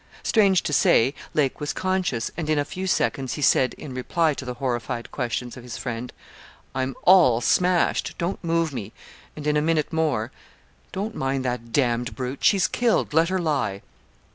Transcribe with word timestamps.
Strange 0.23 0.63
to 0.63 0.73
say, 0.73 1.13
Lake 1.35 1.59
was 1.59 1.73
conscious, 1.73 2.31
and 2.35 2.49
in 2.49 2.57
a 2.57 2.65
few 2.65 2.87
seconds, 2.87 3.35
he 3.35 3.41
said, 3.43 3.75
in 3.75 3.93
reply 3.93 4.33
to 4.33 4.43
the 4.45 4.55
horrified 4.55 5.11
questions 5.11 5.55
of 5.55 5.61
his 5.61 5.77
friend 5.77 6.11
'I'm 6.73 6.95
all 7.03 7.39
smashed. 7.39 8.15
Don't 8.17 8.43
move 8.43 8.73
me;' 8.73 8.93
and, 9.35 9.45
in 9.45 9.55
a 9.55 9.61
minute 9.61 9.93
more 9.93 10.31
'Don't 10.91 11.13
mind 11.13 11.45
that 11.45 11.71
d 11.71 11.83
d 11.97 12.11
brute; 12.15 12.43
she's 12.43 12.67
killed. 12.67 13.13
Let 13.13 13.29
her 13.29 13.37
lie.' 13.37 13.83